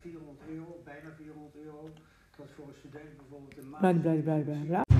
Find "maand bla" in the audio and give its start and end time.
3.70-4.12